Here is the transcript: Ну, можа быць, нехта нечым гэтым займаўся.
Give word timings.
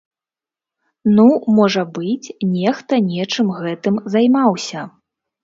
Ну, 1.17 1.25
можа 1.57 1.83
быць, 1.97 2.33
нехта 2.55 3.01
нечым 3.11 3.53
гэтым 3.61 4.03
займаўся. 4.17 4.89